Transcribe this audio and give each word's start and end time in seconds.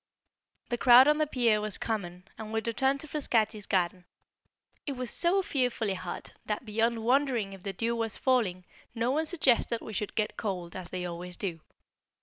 The 0.69 0.79
crowd 0.79 1.07
on 1.07 1.19
the 1.19 1.27
pier 1.27 1.61
was 1.61 1.77
common, 1.77 2.27
and 2.35 2.51
we 2.51 2.59
returned 2.59 3.01
to 3.01 3.07
Frascati's 3.07 3.67
garden. 3.67 4.05
It 4.87 4.93
was 4.93 5.11
so 5.11 5.43
fearfully 5.43 5.93
hot, 5.93 6.33
that 6.43 6.65
beyond 6.65 7.03
wondering 7.05 7.53
if 7.53 7.61
the 7.61 7.71
dew 7.73 7.95
was 7.95 8.17
falling, 8.17 8.65
no 8.95 9.11
one 9.11 9.27
suggested 9.27 9.79
we 9.79 9.93
should 9.93 10.15
get 10.15 10.37
cold, 10.37 10.75
as 10.75 10.89
they 10.89 11.05
always 11.05 11.37
do. 11.37 11.59